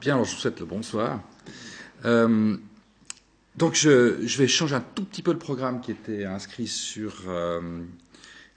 [0.00, 1.20] Bien, alors je vous souhaite le bonsoir.
[2.06, 2.56] Euh,
[3.56, 7.82] donc je, vais changer un tout petit peu le programme qui était inscrit sur euh,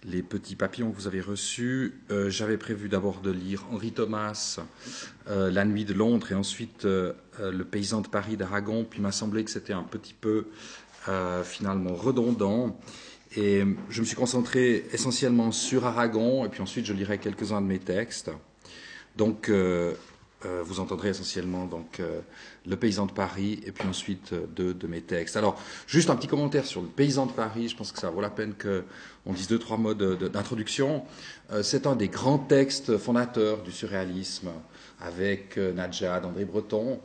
[0.06, 2.00] les petits papillons que vous avez reçus.
[2.12, 4.62] Euh, j'avais prévu d'abord de lire Henri Thomas,
[5.28, 9.44] La nuit de Londres, et ensuite Le paysan de Paris d'Aragon, puis il m'a semblé
[9.44, 10.46] que c'était un petit peu
[11.44, 12.80] finalement redondant.
[13.36, 17.68] Et je me suis concentré essentiellement sur Aragon, et puis ensuite je lirai quelques-uns de
[17.68, 18.32] mes textes.
[19.18, 19.52] Donc
[20.64, 22.21] vous entendrez essentiellement donc euh,
[22.66, 25.38] le paysan de Paris et puis ensuite euh, deux de mes textes.
[25.38, 27.69] Alors juste un petit commentaire sur le paysan de Paris.
[27.69, 31.04] Je pense que ça vaut la peine qu'on dise deux trois mots d'introduction.
[31.61, 34.50] c'est un des grands textes fondateurs du surréalisme
[35.00, 37.00] avec Nadjad, André Breton.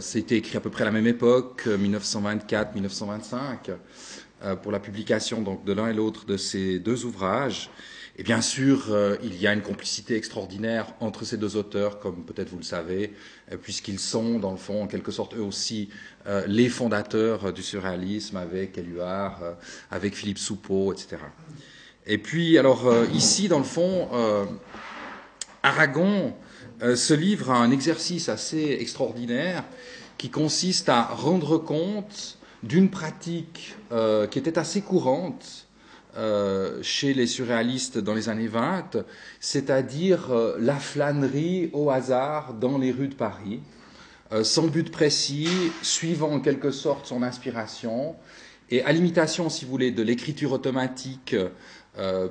[0.00, 3.76] C'était écrit à peu près à la même époque, 1924-1925,
[4.62, 7.70] pour la publication donc de l'un et l'autre de ces deux ouvrages.
[8.20, 12.24] Et bien sûr, euh, il y a une complicité extraordinaire entre ces deux auteurs, comme
[12.24, 13.14] peut-être vous le savez,
[13.52, 15.88] euh, puisqu'ils sont, dans le fond, en quelque sorte, eux aussi,
[16.26, 19.40] euh, les fondateurs du surréalisme avec Éluard,
[19.92, 21.18] avec Philippe Soupeau, etc.
[22.06, 24.08] Et puis, alors, ici, dans le fond,
[25.62, 26.34] Aragon
[26.80, 29.62] se livre à un exercice assez extraordinaire
[30.16, 33.76] qui consiste à rendre compte d'une pratique
[34.30, 35.67] qui était assez courante
[36.18, 38.96] euh, chez les surréalistes dans les années 20,
[39.38, 43.60] c'est-à-dire euh, la flânerie au hasard dans les rues de Paris,
[44.32, 45.48] euh, sans but précis,
[45.80, 48.16] suivant en quelque sorte son inspiration,
[48.68, 51.36] et à l'imitation, si vous voulez, de l'écriture automatique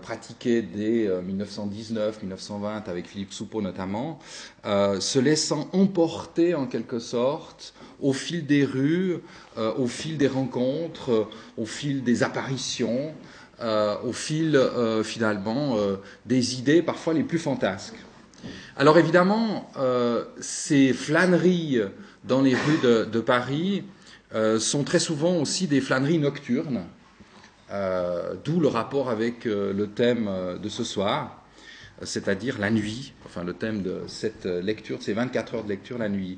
[0.02, 4.20] pratiquée dès 1919-1920 avec Philippe Soupeau notamment,
[4.64, 9.18] se laissant emporter en quelque sorte au fil des rues,
[9.58, 13.16] au fil des rencontres, au fil des apparitions,
[13.60, 17.96] au fil euh, finalement euh, des idées parfois les plus fantasques.
[18.78, 19.72] Alors évidemment,
[20.40, 21.82] ces flâneries
[22.24, 22.78] dans les rues
[23.12, 23.84] de, Paris
[24.60, 26.84] sont très souvent aussi des flâneries nocturnes,
[28.46, 30.30] d'où le rapport avec le thème
[30.62, 31.44] de ce soir,
[32.04, 36.08] c'est-à-dire la nuit, enfin le thème de cette lecture, ces 24 heures de lecture la
[36.08, 36.38] nuit.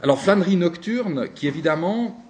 [0.00, 2.27] Alors flânerie nocturne qui évidemment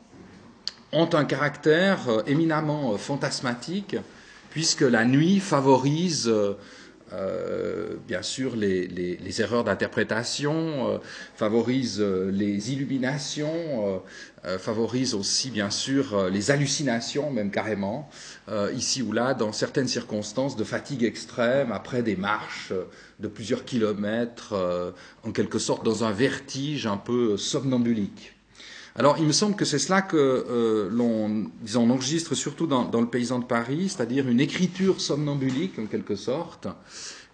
[0.92, 3.96] ont un caractère euh, éminemment euh, fantasmatique,
[4.50, 6.28] puisque la nuit favorise
[7.12, 11.00] euh, bien sûr les, erreurs d'interprétation,
[11.36, 14.02] favorise les illuminations,
[14.58, 18.10] favorise aussi bien sûr les hallucinations, même carrément,
[18.74, 22.72] ici ou là, dans certaines circonstances de fatigue extrême, après des marches
[23.20, 24.54] de plusieurs kilomètres,
[25.24, 28.37] en quelque sorte dans un vertige un peu somnambulique.
[28.98, 31.52] Alors, il me semble que c'est cela que euh, l'on
[31.88, 36.66] enregistre surtout dans, dans, le Paysan de Paris, c'est-à-dire une écriture somnambulique, en quelque sorte,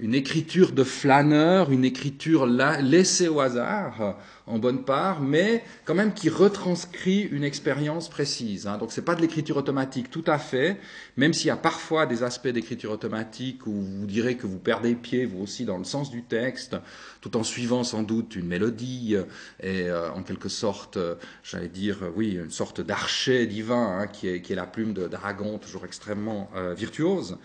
[0.04, 6.12] une écriture de flâneur, une écriture laissée au hasard, en bonne part, mais quand même
[6.12, 8.66] qui retranscrit une expérience précise.
[8.66, 8.76] Hein.
[8.76, 10.76] Donc c'est pas de l'écriture automatique tout à fait,
[11.16, 14.94] même s'il y a parfois des aspects d'écriture automatique où vous direz que vous perdez
[14.94, 16.76] pied, vous aussi, dans le sens du texte,
[17.22, 19.16] tout en suivant sans doute une mélodie
[19.62, 24.06] et euh, en quelque sorte, euh, j'allais dire, euh, oui, une sorte d'archet divin hein,
[24.06, 27.38] qui, est, qui, est, la plume d'Aragon, toujours extrêmement virtuose.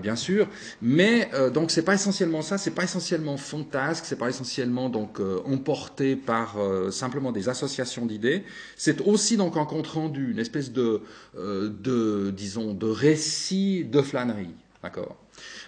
[0.00, 0.48] Bien sûr,
[0.80, 6.16] mais donc c'est pas essentiellement ça, c'est pas essentiellement fantasque, c'est pas essentiellement donc emporté
[6.16, 8.44] par euh, simplement des associations d'idées.
[8.76, 11.02] C'est aussi donc un compte rendu, une espèce de,
[11.36, 14.54] euh, de disons, de récit de flânerie.
[14.82, 15.16] D'accord?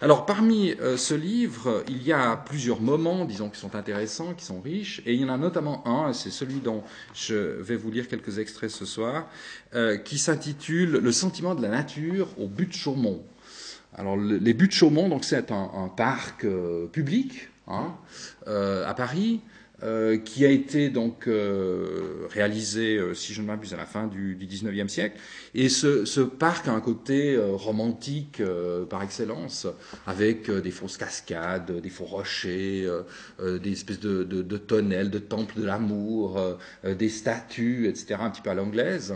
[0.00, 4.44] Alors, parmi euh, ce livre, il y a plusieurs moments, disons, qui sont intéressants, qui
[4.44, 6.82] sont riches, et il y en a notamment un, c'est celui dont
[7.14, 9.26] je vais vous lire quelques extraits ce soir,
[10.04, 13.24] qui s'intitule Le sentiment de la nature au but de Chaumont.
[13.97, 16.47] Alors, les buts de Chaumont, donc, c'est un, parc
[16.93, 17.94] public hein,
[18.47, 19.41] à Paris,
[19.84, 24.06] euh, qui a été donc euh, réalisé, euh, si je ne m'abuse, à la fin
[24.06, 25.19] du, du 19e siècle.
[25.55, 28.43] Et ce, ce, parc a un côté romantique
[28.89, 29.67] par excellence,
[30.06, 32.89] avec des fausses cascades, des faux rochers,
[33.41, 36.41] des espèces de, de, de, tonnelles, de temples de l'amour,
[36.84, 39.15] des statues, etc., un petit peu à l'anglaise.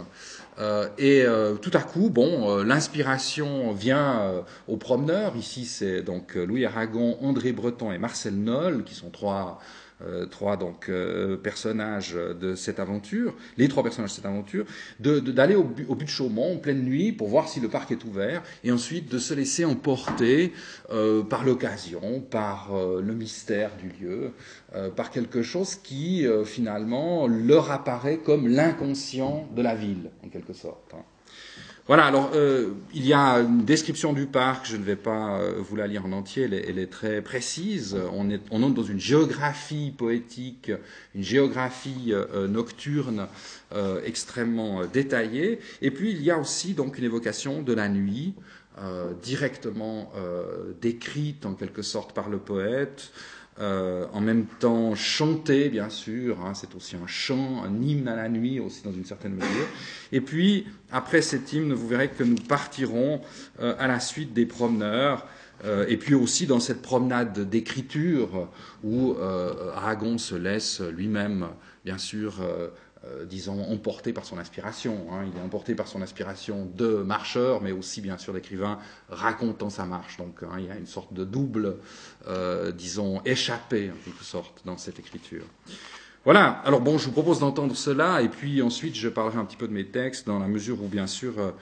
[0.98, 1.24] et
[1.60, 5.34] tout à coup, bon, l'inspiration vient aux promeneurs.
[5.36, 9.60] Ici, c'est donc Louis Aragon, André Breton et Marcel Noll, qui sont trois
[10.02, 14.64] euh, trois donc euh, personnages de cette aventure, les trois personnages de cette aventure,
[15.00, 18.04] d'aller au, au, but de Chaumont en pleine nuit pour voir si le parc est
[18.04, 20.52] ouvert, et ensuite de se laisser emporter
[20.90, 24.32] euh, par l'occasion, par le mystère du lieu,
[24.96, 30.94] par quelque chose qui finalement leur apparaît comme l'inconscient de la ville, en quelque sorte.
[30.94, 31.02] Hein.
[31.88, 35.54] Voilà, alors euh, il y a une description du parc, je ne vais pas euh,
[35.58, 37.96] vous la lire en entier, elle est, très précise.
[38.12, 40.70] On, est, on, entre dans une géographie poétique,
[41.14, 43.26] une géographie euh, nocturne
[43.72, 45.60] euh, extrêmement détaillée.
[45.80, 48.34] Et puis il y a aussi donc une évocation de la nuit,
[49.24, 50.12] directement
[50.80, 53.10] décrite en quelque sorte par le poète.
[53.60, 58.14] Euh, en même temps chanter, bien sûr, hein, c'est aussi un chant, un hymne à
[58.14, 59.66] la nuit aussi dans une certaine mesure.
[60.12, 63.20] Et puis, après cet hymne, vous verrez que nous partirons
[63.60, 65.26] euh, à la suite des promeneurs,
[65.64, 68.48] euh, et puis aussi dans cette promenade d'écriture
[68.84, 69.16] où
[69.74, 71.48] Aragon se laisse lui-même,
[71.84, 72.34] bien sûr,
[73.04, 75.06] euh, disons, emporté par son inspiration.
[75.12, 75.24] Hein.
[75.32, 79.84] Il est emporté par son inspiration de marcheur, mais aussi, bien sûr, d'écrivain racontant sa
[79.84, 80.16] marche.
[80.16, 81.76] Donc, hein, il y a une sorte de double,
[82.26, 85.44] euh, disons, échappé, en quelque sorte, dans cette écriture.
[86.24, 89.56] Voilà, alors bon, je vous propose d'entendre cela, et puis ensuite, je parlerai un petit
[89.56, 91.52] peu de mes textes, dans la mesure où, bien sûr, euh,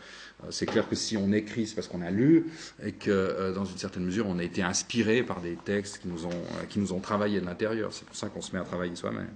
[0.48, 2.46] c'est clair que si on écrit, c'est parce qu'on a lu,
[2.82, 6.24] et que, dans une certaine mesure, on a été inspiré par des textes qui nous
[6.24, 7.92] ont, qui nous ont travaillé de l'intérieur.
[7.92, 9.28] C'est pour ça qu'on se met à travailler soi-même.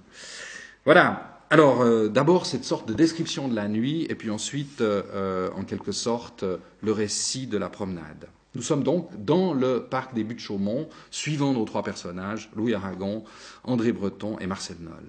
[0.83, 1.40] Voilà.
[1.51, 5.49] Alors, euh, d'abord, cette sorte de description de la nuit, et puis ensuite, euh, euh,
[5.53, 6.45] en quelque sorte,
[6.81, 8.29] le récit de la promenade.
[8.55, 13.25] Nous sommes donc dans le parc des Buttes-Chaumont, suivant nos trois personnages, Louis Aragon,
[13.65, 15.03] André Breton et Marcel Noll.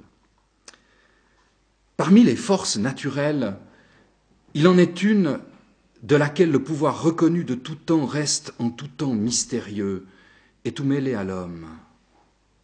[1.97, 3.57] Parmi les forces naturelles,
[4.55, 5.39] il en est une
[6.03, 10.07] de laquelle le pouvoir reconnu de tout temps reste en tout temps mystérieux
[10.65, 11.67] et tout mêlé à l'homme.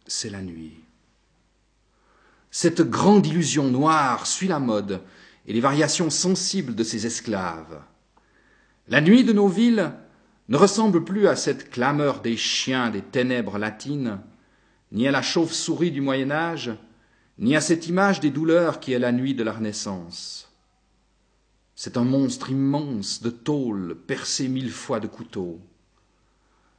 [0.05, 0.81] C'est la nuit.
[2.51, 5.01] Cette grande illusion noire suit la mode
[5.45, 7.81] et les variations sensibles de ses esclaves.
[8.87, 9.91] La nuit de nos villes
[10.47, 14.19] ne ressemble plus à cette clameur des chiens des ténèbres latines,
[14.91, 16.71] ni à la chauve-souris du Moyen Âge,
[17.37, 20.51] ni à cette image des douleurs qui est la nuit de la Renaissance.
[21.75, 25.61] C'est un monstre immense de tôle percé mille fois de couteaux.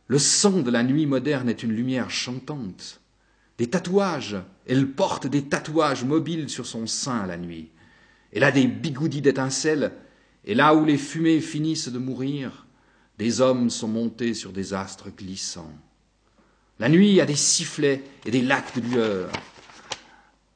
[0.08, 2.99] Le sang de la nuit moderne est une lumière chantante.
[3.60, 7.68] Des tatouages, elle porte des tatouages mobiles sur son sein la nuit.
[8.32, 9.92] Elle a des bigoudis d'étincelles,
[10.46, 12.66] et là où les fumées finissent de mourir,
[13.18, 15.74] des hommes sont montés sur des astres glissants.
[16.78, 19.30] La nuit a des sifflets et des lacs de lueur.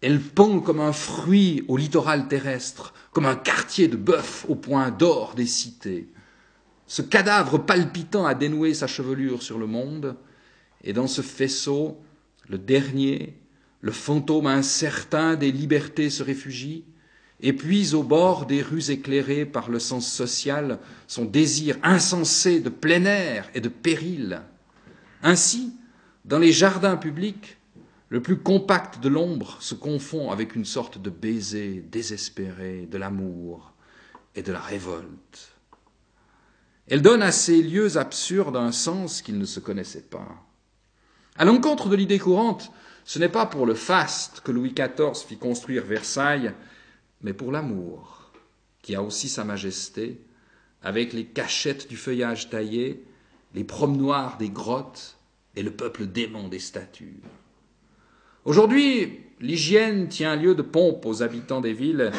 [0.00, 4.90] Elle pend comme un fruit au littoral terrestre, comme un quartier de bœuf au point
[4.90, 6.08] d'or des cités.
[6.86, 10.16] Ce cadavre palpitant a dénoué sa chevelure sur le monde,
[10.82, 12.00] et dans ce faisceau,
[12.48, 13.38] le dernier,
[13.80, 16.84] le fantôme incertain des libertés se réfugie,
[17.40, 22.70] et puis au bord des rues éclairées par le sens social, son désir insensé de
[22.70, 24.40] plein air et de péril.
[25.22, 25.72] Ainsi,
[26.24, 27.58] dans les jardins publics,
[28.08, 33.74] le plus compact de l'ombre se confond avec une sorte de baiser désespéré de l'amour
[34.34, 35.52] et de la révolte.
[36.86, 40.46] Elle donne à ces lieux absurdes un sens qu'ils ne se connaissaient pas.
[41.36, 42.70] À l'encontre de l'idée courante,
[43.04, 46.52] ce n'est pas pour le faste que Louis XIV fit construire Versailles,
[47.22, 48.30] mais pour l'amour,
[48.82, 50.20] qui a aussi sa majesté,
[50.80, 53.02] avec les cachettes du feuillage taillé,
[53.52, 55.16] les promenoirs des grottes
[55.56, 57.20] et le peuple dément des statues.
[58.44, 62.12] Aujourd'hui, l'hygiène tient lieu de pompe aux habitants des villes,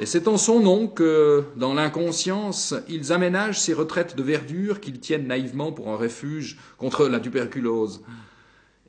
[0.00, 5.00] et c'est en son nom que, dans l'inconscience, ils aménagent ces retraites de verdure qu'ils
[5.00, 8.02] tiennent naïvement pour un refuge contre la tuberculose.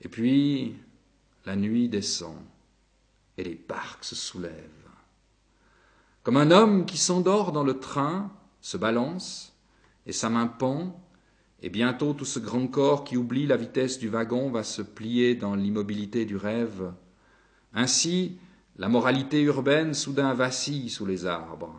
[0.01, 0.75] Et puis,
[1.45, 2.35] la nuit descend
[3.37, 4.51] et les parcs se soulèvent.
[6.23, 9.53] Comme un homme qui s'endort dans le train, se balance,
[10.05, 10.99] et sa main pend,
[11.63, 15.35] et bientôt tout ce grand corps qui oublie la vitesse du wagon va se plier
[15.35, 16.91] dans l'immobilité du rêve.
[17.73, 18.37] Ainsi,
[18.77, 21.75] la moralité urbaine soudain vacille sous les arbres.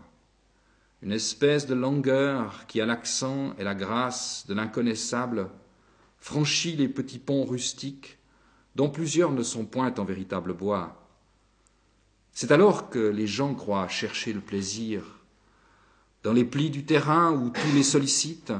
[1.02, 5.49] Une espèce de langueur qui a l'accent et la grâce de l'inconnaissable
[6.18, 8.18] franchit les petits ponts rustiques,
[8.74, 11.02] dont plusieurs ne sont point en véritable bois.
[12.32, 15.02] C'est alors que les gens croient chercher le plaisir.
[16.22, 18.54] Dans les plis du terrain où tous les sollicitent,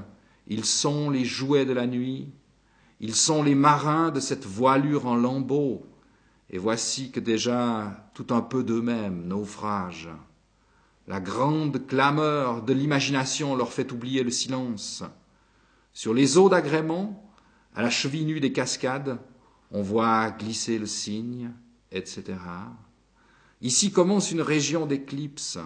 [0.47, 2.29] ils sont les jouets de la nuit,
[3.01, 5.87] ils sont les marins de cette voilure en lambeaux,
[6.51, 10.11] et voici que déjà tout un peu d'eux-mêmes naufragent.
[11.09, 15.03] La grande clameur de l'imagination leur fait oublier le silence.
[15.93, 17.33] Sur les eaux d'agrément,
[17.75, 19.19] à la cheville nue des cascades,
[19.73, 21.51] on voit glisser le cygne,
[21.91, 22.39] etc.
[23.61, 25.59] Ici commence une région d'éclipse,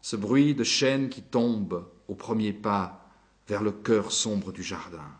[0.00, 3.04] ce bruit de chaînes qui tombe au premier pas
[3.46, 5.10] vers le cœur sombre du jardin.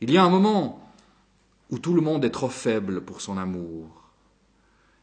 [0.00, 0.92] Il y a un moment
[1.70, 4.10] où tout le monde est trop faible pour son amour.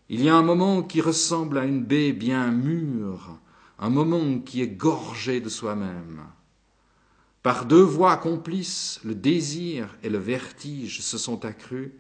[0.08, 3.40] Il y a un moment qui ressemble à une baie bien mûre,
[3.80, 6.24] un moment qui est gorgé de soi-même.
[7.46, 11.92] Par deux voies complices, le désir et le vertige se sont accrus,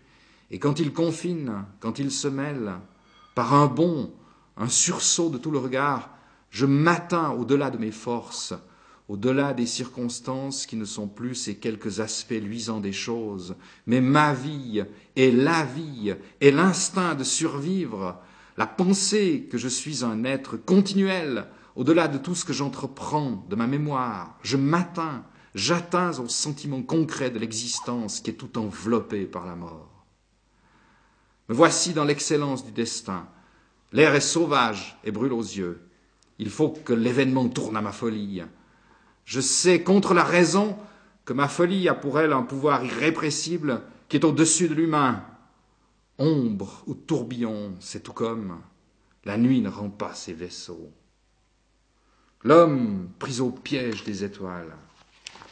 [0.49, 2.73] et quand ils confinent, quand ils se mêlent,
[3.35, 4.11] par un bond,
[4.57, 6.09] un sursaut de tout le regard,
[6.49, 8.55] je m'atteins au-delà de mes forces,
[9.07, 14.33] au-delà des circonstances qui ne sont plus ces quelques aspects luisants des choses, mais ma
[14.33, 14.83] vie
[15.15, 18.19] et la vie et l'instinct de survivre,
[18.57, 23.55] la pensée que je suis un être continuel, au-delà de tout ce que j'entreprends, de
[23.55, 25.23] ma mémoire, je m'atteins,
[25.55, 30.05] j'atteins au sentiment concret de l'existence qui est tout enveloppé par la mort.
[31.47, 33.27] Me voici dans l'excellence du destin.
[33.93, 35.81] L'air est sauvage et brûle aux yeux.
[36.39, 38.43] Il faut que l'événement tourne à ma folie.
[39.23, 40.77] Je sais contre la raison
[41.23, 45.23] que ma folie a pour elle un pouvoir irrépressible qui est au-dessus de l'humain.
[46.17, 48.59] Ombre ou tourbillon, c'est tout comme
[49.23, 50.91] la nuit ne rend pas ses vaisseaux.
[52.43, 54.75] L'homme pris au piège des étoiles.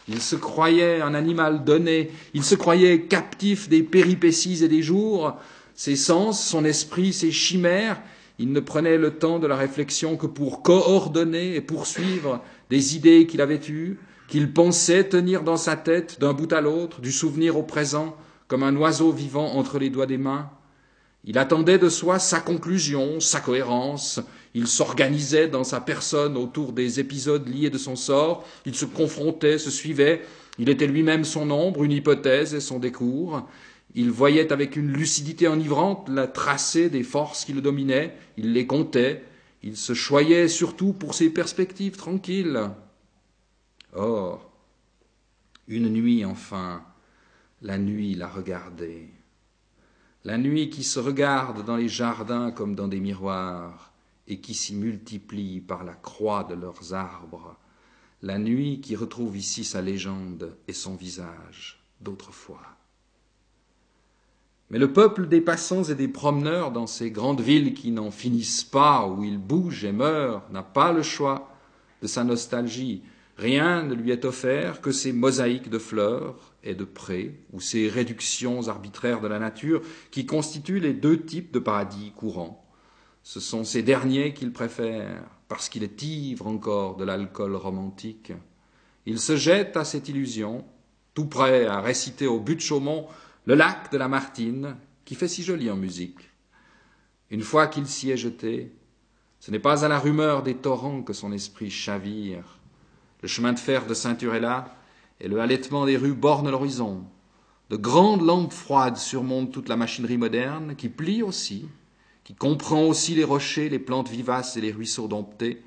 [0.08, 5.38] Il se croyait un animal donné, il se croyait captif des péripéties et des jours,
[5.76, 8.02] ses sens, son esprit, ses chimères,
[8.40, 13.28] il ne prenait le temps de la réflexion que pour coordonner et poursuivre des idées
[13.28, 17.58] qu'il avait eues, qu'il pensait tenir dans sa tête d'un bout à l'autre, du souvenir
[17.58, 18.16] au présent,
[18.48, 20.50] comme un oiseau vivant entre les doigts des mains.
[21.26, 24.20] Il attendait de soi sa conclusion, sa cohérence,
[24.54, 29.58] il s'organisait dans sa personne autour des épisodes liés de son sort, il se confrontait,
[29.58, 30.22] se suivait,
[30.60, 33.48] il était lui-même son ombre, une hypothèse et son décours,
[33.96, 38.68] il voyait avec une lucidité enivrante la tracée des forces qui le dominaient, il les
[38.68, 39.24] comptait,
[39.62, 42.70] il se choyait surtout pour ses perspectives tranquilles.
[43.94, 44.52] Or,
[45.68, 46.84] une nuit enfin,
[47.62, 49.10] la nuit l'a regardé.
[50.26, 53.92] La nuit qui se regarde dans les jardins comme dans des miroirs
[54.28, 57.58] et qui s'y multiplie par la croix de leurs arbres.
[58.22, 62.62] La nuit qui retrouve ici sa légende et son visage d'autrefois.
[64.70, 68.64] Mais le peuple des passants et des promeneurs dans ces grandes villes qui n'en finissent
[68.64, 71.50] pas, où ils bougent et meurent, n'a pas le choix
[72.02, 73.04] de sa nostalgie.
[73.38, 77.90] Rien ne lui est offert que ces mosaïques de fleurs et de prés, ou ces
[77.90, 82.64] réductions arbitraires de la nature qui constituent les deux types de paradis courants.
[83.24, 88.34] Ce sont ces derniers qu'il préfère, parce qu'il est ivre encore de l'alcool romantique.
[89.06, 90.66] Il se jette à cette illusion,
[91.14, 93.08] tout prêt à réciter au but de Chaumont
[93.46, 94.76] le lac de la Martine,
[95.06, 96.30] qui fait si joli en musique.
[97.30, 98.74] Une fois qu'il s'y est jeté,
[99.40, 102.60] ce n'est pas à la rumeur des torrents que son esprit chavire.
[103.24, 104.76] Le chemin de fer de ceinture est là,
[105.22, 107.06] et le halètement des rues borne l'horizon.
[107.70, 111.70] De grandes lampes froides surmontent toute la machinerie moderne, qui plie aussi,
[112.26, 115.64] qui comprend aussi les rochers, les plantes vivaces et les ruisseaux domptés.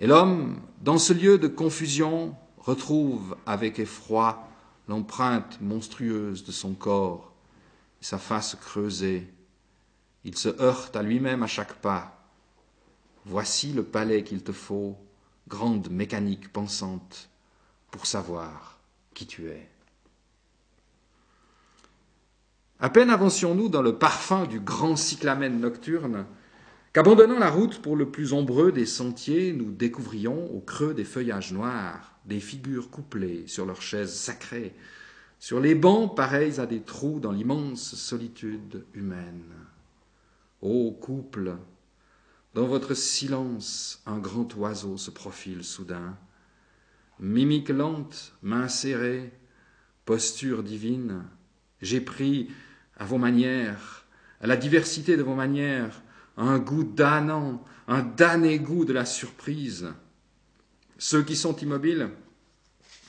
[0.00, 4.48] Et l'homme, dans ce lieu de confusion, retrouve avec effroi
[4.88, 7.32] l'empreinte monstrueuse de son corps,
[8.00, 9.32] sa face creusée.
[10.24, 12.28] Il se heurte à lui-même à chaque pas.
[13.24, 14.96] Voici le palais qu'il te faut,
[15.48, 17.28] grande mécanique pensante,
[17.90, 18.78] pour savoir
[19.14, 19.68] qui tu es.
[22.78, 26.26] À peine avancions-nous dans le parfum du grand cyclamène nocturne,
[26.92, 31.52] qu'abandonnant la route pour le plus ombreux des sentiers, nous découvrions au creux des feuillages
[31.52, 34.74] noirs des figures couplées sur leurs chaises sacrées,
[35.38, 39.52] sur les bancs pareils à des trous dans l'immense solitude humaine.
[40.60, 41.56] Ô couple,
[42.56, 46.16] dans votre silence, un grand oiseau se profile soudain.
[47.20, 49.30] Mimique lente, main serrée,
[50.06, 51.24] posture divine,
[51.82, 52.48] j'ai pris
[52.96, 54.06] à vos manières,
[54.40, 56.00] à la diversité de vos manières,
[56.38, 59.92] un goût damnant, un damné goût de la surprise.
[60.96, 62.08] Ceux qui sont immobiles,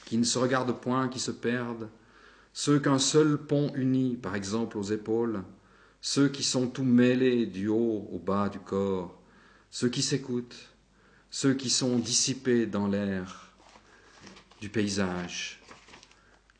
[0.03, 1.87] qui ne se regardent point, qui se perdent,
[2.51, 5.41] ceux qu'un seul pont unit, par exemple, aux épaules,
[6.01, 9.16] ceux qui sont tout mêlés du haut au bas du corps,
[9.79, 10.73] ceux qui s'écoutent,
[11.29, 13.53] ceux qui sont dissipés dans l'air
[14.59, 15.61] du paysage,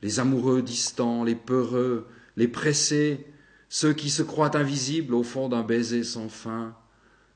[0.03, 3.25] les amoureux distants, les peureux, les pressés,
[3.69, 6.77] ceux qui se croient invisibles au fond d'un baiser sans fin,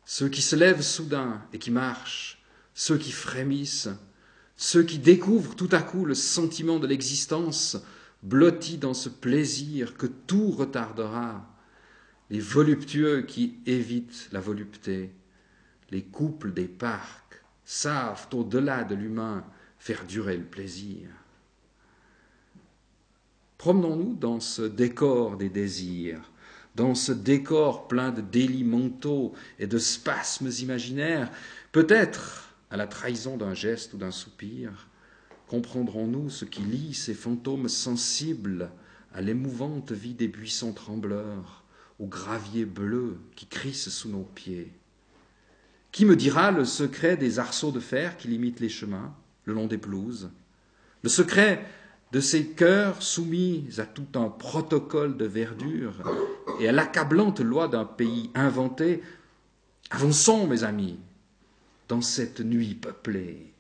[0.06, 2.44] ceux qui se lèvent soudain et qui marchent,
[2.76, 3.90] ceux qui frémissent,
[4.58, 7.76] ceux qui découvrent tout à coup le sentiment de l'existence,
[8.22, 11.44] blottis dans ce plaisir que tout retardera,
[12.30, 15.12] les voluptueux qui évitent la volupté,
[15.92, 19.46] les couples des parcs savent au-delà de l'humain
[19.78, 21.10] faire durer le plaisir.
[23.58, 26.32] Promenons-nous dans ce décor des désirs,
[26.76, 31.30] dans ce décor plein de délits mentaux et de spasmes imaginaires,
[31.72, 34.88] peut-être à la trahison d'un geste ou d'un soupir,
[35.48, 38.72] comprendrons-nous ce qui lie ces fantômes sensibles
[39.14, 41.64] à l'émouvante vie des buissons trembleurs,
[42.00, 44.72] au gravier bleu qui crisse sous nos pieds
[45.92, 49.14] Qui me dira le secret des arceaux de fer qui limitent les chemins
[49.46, 50.30] le long des pelouses?
[51.04, 51.66] Le secret
[52.12, 55.94] de ces cœurs soumis à tout un protocole de verdure
[56.60, 59.02] et à l'accablante loi d'un pays inventé,
[59.90, 61.00] avançons, mes amis,
[61.88, 63.54] dans cette nuit peuplée.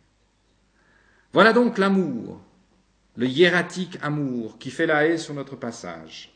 [1.33, 2.41] Voilà donc l'amour,
[3.17, 6.33] le hiératique amour qui fait la haie sur notre passage.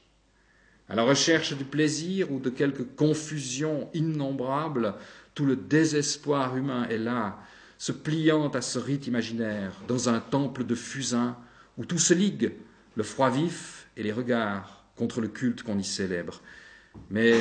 [0.88, 4.94] À la recherche du plaisir ou de quelque confusion innombrable,
[5.36, 7.38] tout le désespoir humain est là,
[7.78, 11.38] se pliant à ce rite imaginaire, dans un temple de fusain
[11.78, 12.54] où tout se ligue,
[12.96, 16.42] le froid vif et les regards, contre le culte qu'on y célèbre.
[17.10, 17.36] Mais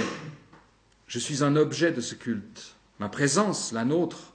[1.07, 2.75] je suis un objet de ce culte.
[2.99, 4.33] Ma présence, la nôtre,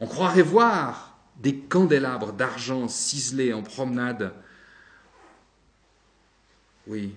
[0.00, 4.32] on croirait voir des candélabres d'argent ciselés en promenade.
[6.88, 7.14] Oui,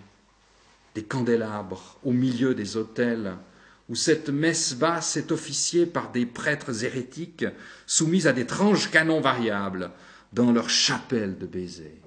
[0.93, 3.33] des candélabres au milieu des autels,
[3.89, 7.45] où cette messe basse est officiée par des prêtres hérétiques
[7.85, 9.91] soumis à d'étranges canons variables
[10.31, 12.01] dans leur chapelle de baisers.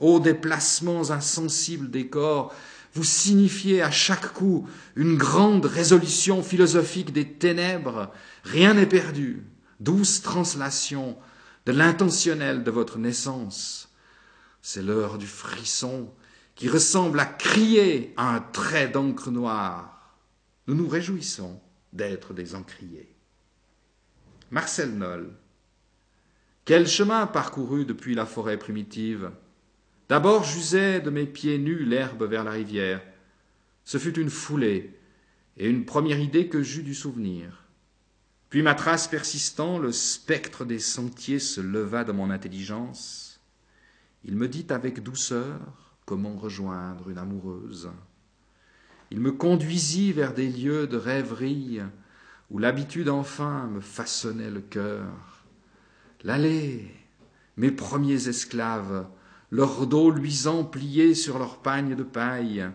[0.00, 2.54] Ô déplacements insensibles des corps,
[2.94, 8.10] vous signifiez à chaque coup une grande résolution philosophique des ténèbres.
[8.44, 9.44] Rien n'est perdu.
[9.80, 11.16] Douce translation
[11.66, 13.88] de l'intentionnel de votre naissance.
[14.60, 16.10] C'est l'heure du frisson
[16.54, 19.91] qui ressemble à crier à un trait d'encre noire.
[20.72, 21.60] Nous nous réjouissons
[21.92, 23.14] d'être des encriers.
[24.50, 25.34] Marcel Noll.
[26.64, 29.32] Quel chemin parcouru depuis la forêt primitive
[30.08, 33.02] D'abord j'usais de mes pieds nus l'herbe vers la rivière.
[33.84, 34.98] Ce fut une foulée
[35.58, 37.66] et une première idée que j'eus du souvenir.
[38.48, 43.42] Puis ma trace persistant, le spectre des sentiers se leva de mon intelligence.
[44.24, 45.60] Il me dit avec douceur
[46.06, 47.90] comment rejoindre une amoureuse.
[49.12, 51.80] Il me conduisit vers des lieux de rêverie
[52.50, 55.44] où l'habitude enfin me façonnait le cœur.
[56.22, 56.90] L'allée,
[57.58, 59.06] mes premiers esclaves,
[59.50, 62.66] leurs dos luisants pliés sur leurs pagnes de paille,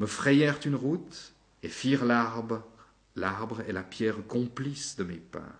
[0.00, 2.64] me frayèrent une route et firent l'arbre,
[3.14, 5.52] l'arbre et la pierre complice de mes pas.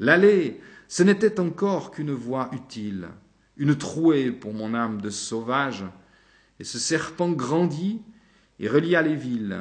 [0.00, 3.08] L'allée, ce n'était encore qu'une voie utile,
[3.56, 5.86] une trouée pour mon âme de sauvage,
[6.60, 8.02] et ce serpent grandit
[8.60, 9.60] et relia les villes.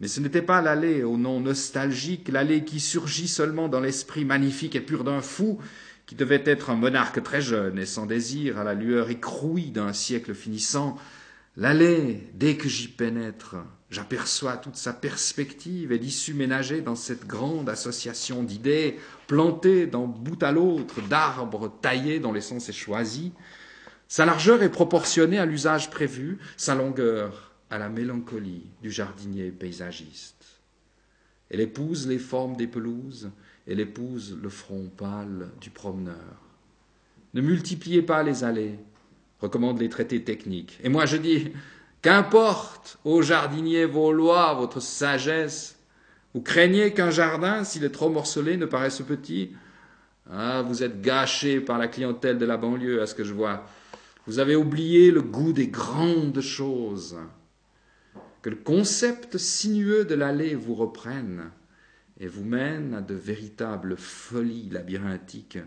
[0.00, 4.76] Mais ce n'était pas l'allée au nom nostalgique, l'allée qui surgit seulement dans l'esprit magnifique
[4.76, 5.58] et pur d'un fou,
[6.06, 9.92] qui devait être un monarque très jeune et sans désir, à la lueur écrouie d'un
[9.92, 10.98] siècle finissant,
[11.56, 13.56] l'allée, dès que j'y pénètre,
[13.88, 18.98] j'aperçois toute sa perspective et l'issue ménagée dans cette grande association d'idées,
[19.28, 23.32] plantées d'un bout à l'autre d'arbres taillés dont l'essence est choisie.
[24.08, 30.60] Sa largeur est proportionnée à l'usage prévu, sa longueur à la mélancolie du jardinier paysagiste.
[31.50, 33.32] Elle épouse les formes des pelouses,
[33.66, 36.40] elle épouse le front pâle du promeneur.
[37.34, 38.78] Ne multipliez pas les allées,
[39.40, 40.78] recommandent les traités techniques.
[40.84, 41.50] Et moi je dis,
[42.00, 45.76] qu'importe, ô jardinier vaulois, votre sagesse.
[46.32, 49.50] Vous craignez qu'un jardin, s'il est trop morcelé, ne paraisse petit
[50.30, 53.66] Ah, vous êtes gâché par la clientèle de la banlieue, à ce que je vois.
[54.28, 57.16] Vous avez oublié le goût des grandes choses.
[58.44, 61.50] Que le concept sinueux de l'allée vous reprenne
[62.20, 65.60] et vous mène à de véritables folies labyrinthiques,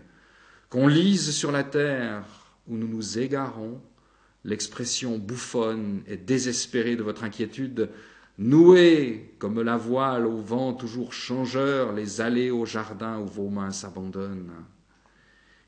[0.70, 2.22] qu'on lise sur la terre
[2.68, 3.82] où nous nous égarons,
[4.44, 7.90] l'expression bouffonne et désespérée de votre inquiétude,
[8.38, 13.72] nouée comme la voile au vent toujours changeur les allées au jardin où vos mains
[13.72, 14.52] s'abandonnent.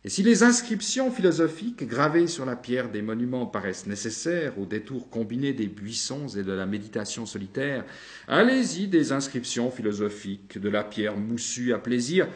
[0.02, 5.10] Et si les inscriptions philosophiques gravées sur la pierre des monuments paraissent nécessaires au détour
[5.10, 7.84] combiné des buissons et de la méditation solitaire,
[8.26, 12.28] allez-y des inscriptions philosophiques, de la pierre moussue à plaisir,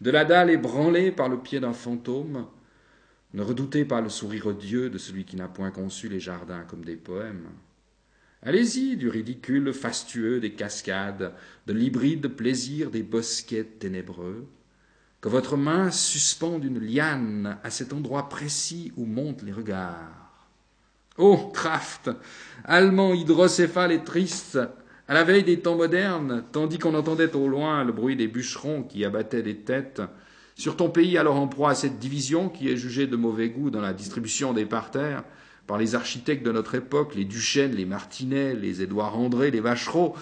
[0.00, 2.48] de la dalle ébranlée par le pied d'un fantôme.
[3.34, 6.84] Ne redoutez pas le sourire odieux de celui qui n'a point conçu les jardins comme
[6.84, 7.46] des poèmes.
[8.42, 11.32] Allez-y du ridicule fastueux des cascades,
[11.68, 14.48] de l'hybride plaisir des bosquets ténébreux
[15.22, 20.42] que votre main suspende une liane à cet endroit précis où montent les regards.
[21.16, 22.10] oh, Kraft,
[22.64, 24.58] allemand hydrocéphale et triste,
[25.06, 28.82] à la veille des temps modernes, tandis qu'on entendait au loin le bruit des bûcherons
[28.82, 30.02] qui abattaient des têtes,
[30.56, 33.70] sur ton pays alors en proie à cette division qui est jugée de mauvais goût
[33.70, 35.22] dans la distribution des parterres,
[35.68, 40.16] par les architectes de notre époque, les Duchesnes, les Martinet, les Édouard André, les Vachereau,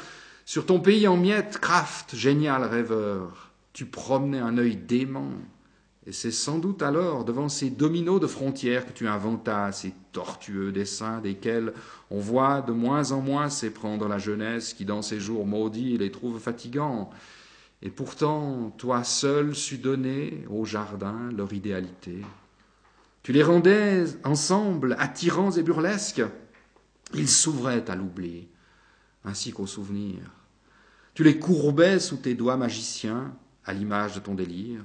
[0.44, 5.32] sur ton pays en miettes, Kraft, génial rêveur, tu promenais un œil dément,
[6.06, 10.72] et c'est sans doute alors devant ces dominos de frontières que tu inventas ces tortueux
[10.72, 11.74] dessins desquels
[12.10, 16.10] on voit de moins en moins s'éprendre la jeunesse qui dans ces jours maudits les
[16.10, 17.10] trouve fatigants.
[17.82, 22.22] Et pourtant, toi seul sus donner au jardin leur idéalité.
[23.22, 26.22] Tu les rendais ensemble attirants et burlesques.
[27.12, 28.48] Ils s'ouvraient à l'oubli,
[29.24, 30.18] ainsi qu'au souvenir.
[31.12, 34.82] Tu les courbais sous tes doigts magiciens, à l'image de ton délire.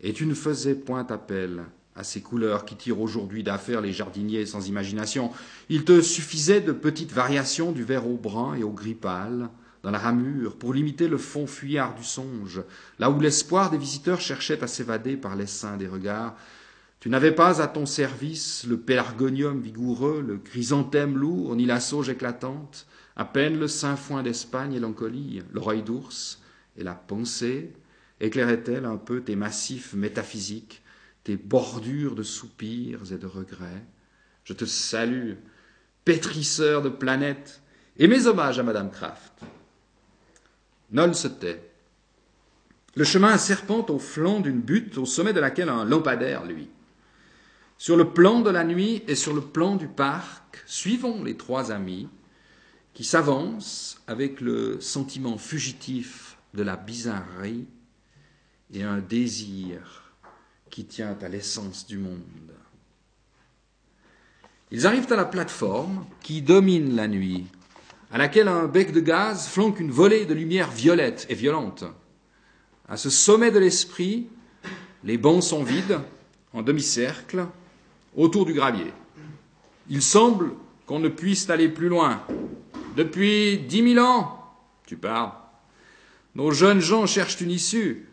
[0.00, 1.64] Et tu ne faisais point appel
[1.96, 5.30] à ces couleurs qui tirent aujourd'hui d'affaire les jardiniers sans imagination.
[5.68, 9.48] Il te suffisait de petites variations du vert au brun et au gris pâle
[9.82, 12.62] dans la ramure pour limiter le fond fuyard du songe,
[12.98, 16.34] là où l'espoir des visiteurs cherchait à s'évader par l'essaim des regards.
[17.00, 22.08] Tu n'avais pas à ton service le pélargonium vigoureux, le chrysanthème lourd, ni la sauge
[22.08, 26.40] éclatante, à peine le sainfoin d'Espagne et l'encolie, l'oreille d'ours
[26.76, 27.72] et la pensée,
[28.20, 30.82] éclairait-elle un peu tes massifs métaphysiques,
[31.24, 33.84] tes bordures de soupirs et de regrets?
[34.44, 35.34] Je te salue,
[36.04, 37.62] pétrisseur de planètes,
[37.96, 39.32] et mes hommages à Madame Kraft.
[40.90, 41.70] Nol se tait.
[42.96, 46.68] Le chemin serpente au flanc d'une butte, au sommet de laquelle un lampadaire, lui.
[47.78, 51.72] Sur le plan de la nuit et sur le plan du parc, suivons les trois
[51.72, 52.08] amis
[52.92, 56.23] qui s'avancent avec le sentiment fugitif
[56.54, 57.66] de la bizarrerie
[58.72, 60.12] et un désir
[60.70, 62.22] qui tient à l'essence du monde.
[64.70, 67.46] Ils arrivent à la plateforme qui domine la nuit,
[68.10, 71.84] à laquelle un bec de gaz flanque une volée de lumière violette et violente.
[72.88, 74.28] À ce sommet de l'esprit,
[75.02, 76.00] les bancs sont vides,
[76.52, 77.46] en demi-cercle,
[78.16, 78.92] autour du gravier.
[79.90, 80.52] Il semble
[80.86, 82.22] qu'on ne puisse aller plus loin.
[82.96, 84.40] Depuis dix mille ans,
[84.86, 85.32] tu parles.
[86.34, 88.08] Nos jeunes gens cherchent une issue.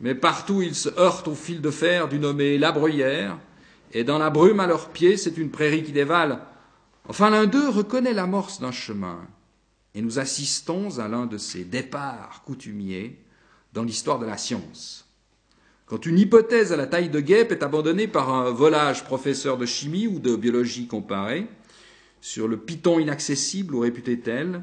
[0.00, 3.38] Mais partout ils se heurtent au fil de fer du nommé La Bruyère,
[3.92, 6.40] et dans la brume à leurs pieds, c'est une prairie qui dévale.
[7.08, 9.26] Enfin, l'un d'eux reconnaît l'amorce d'un chemin,
[9.94, 13.18] et nous assistons à l'un de ces départs coutumiers
[13.72, 15.08] dans l'histoire de la science.
[15.86, 19.66] Quand une hypothèse à la taille de guêpe est abandonnée par un volage professeur de
[19.66, 21.46] chimie ou de biologie comparée,
[22.20, 24.62] sur le piton inaccessible ou réputé tel,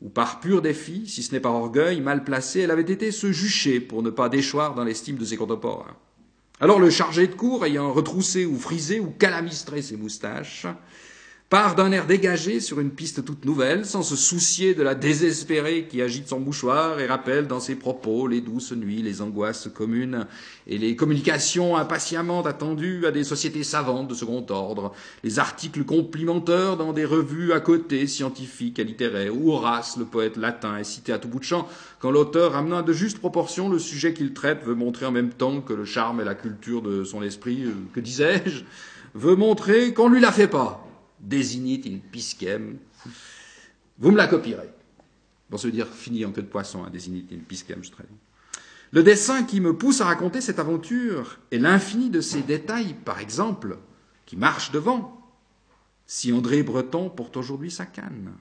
[0.00, 3.32] ou par pur défi, si ce n'est par orgueil mal placé, elle avait été se
[3.32, 5.96] jucher pour ne pas déchoir dans l'estime de ses contemporains.
[6.58, 10.66] Alors le chargé de cour, ayant retroussé ou frisé ou calamistré ses moustaches,
[11.50, 15.88] part d'un air dégagé sur une piste toute nouvelle, sans se soucier de la désespérée
[15.90, 20.28] qui agite son mouchoir et rappelle dans ses propos les douces nuits, les angoisses communes
[20.68, 24.92] et les communications impatiemment attendues à des sociétés savantes de second ordre,
[25.24, 30.36] les articles complimenteurs dans des revues à côté, scientifiques et littéraires, où Horace, le poète
[30.36, 31.66] latin, est cité à tout bout de champ,
[31.98, 35.30] quand l'auteur, amenant à de justes proportions le sujet qu'il traite, veut montrer en même
[35.30, 38.62] temps que le charme et la culture de son esprit, euh, que disais-je,
[39.16, 40.86] veut montrer qu'on ne lui la fait pas
[41.20, 42.78] désignit in piscem.
[43.98, 44.70] Vous me la copierez.
[45.50, 48.16] Bon, ça veut dire fini en queue de poisson, hein, désignit in piscem, je traduis.
[48.92, 53.20] Le dessin qui me pousse à raconter cette aventure est l'infini de ces détails, par
[53.20, 53.78] exemple,
[54.26, 55.16] qui marchent devant.
[56.06, 58.32] Si André Breton porte aujourd'hui sa canne.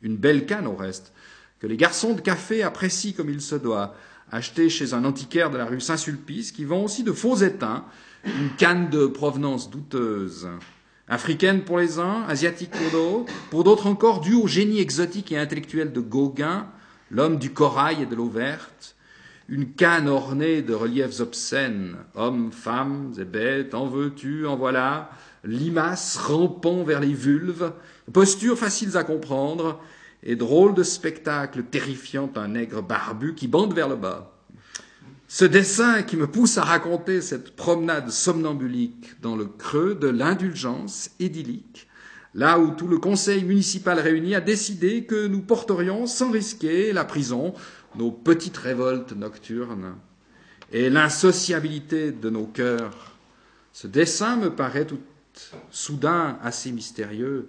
[0.00, 1.12] Une belle canne au reste,
[1.60, 3.94] que les garçons de café apprécient comme il se doit,
[4.32, 7.84] achetée chez un antiquaire de la rue Saint-Sulpice qui vend aussi de faux étains,
[8.24, 10.48] une canne de provenance douteuse,
[11.12, 15.36] Africaine pour les uns, asiatique pour d'autres, pour d'autres encore due au génie exotique et
[15.36, 16.68] intellectuel de Gauguin,
[17.10, 18.96] l'homme du corail et de l'eau verte,
[19.46, 25.10] une canne ornée de reliefs obscènes, hommes, femmes et bêtes, en veux-tu, en voilà,
[25.44, 27.74] limaces rampant vers les vulves,
[28.10, 29.80] postures faciles à comprendre,
[30.22, 34.31] et drôle de spectacle terrifiant un nègre barbu qui bande vers le bas.
[35.34, 41.10] Ce dessin qui me pousse à raconter cette promenade somnambulique dans le creux de l'indulgence
[41.20, 41.88] idyllique,
[42.34, 47.06] là où tout le conseil municipal réuni a décidé que nous porterions sans risquer la
[47.06, 47.54] prison,
[47.96, 49.94] nos petites révoltes nocturnes
[50.70, 53.16] et l'insociabilité de nos cœurs.
[53.72, 55.00] Ce dessin me paraît tout
[55.70, 57.48] soudain assez mystérieux,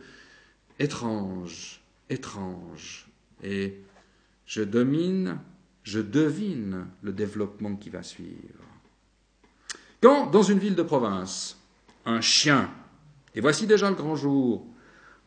[0.80, 3.10] étrange, étrange,
[3.44, 3.78] et
[4.46, 5.38] je domine
[5.84, 8.64] je devine le développement qui va suivre.
[10.02, 11.58] Quand, dans une ville de province,
[12.06, 12.70] un chien,
[13.36, 14.66] et voici déjà le grand jour,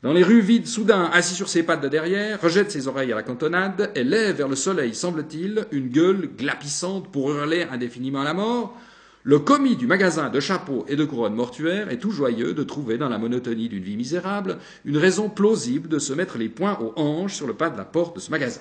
[0.03, 3.16] dans les rues vides, soudain, assis sur ses pattes de derrière, rejette ses oreilles à
[3.16, 8.25] la cantonade et lève vers le soleil, semble-t-il, une gueule glapissante pour hurler indéfiniment à
[8.25, 8.79] la mort,
[9.23, 12.99] le commis du magasin de chapeaux et de couronnes mortuaires est tout joyeux de trouver
[12.99, 16.92] dans la monotonie d'une vie misérable une raison plausible de se mettre les poings aux
[16.95, 18.61] hanches sur le pas de la porte de ce magasin.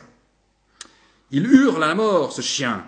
[1.31, 2.85] Il hurle à la mort, ce chien.